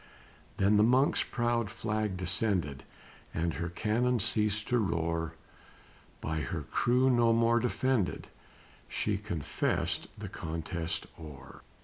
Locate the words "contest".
10.27-11.05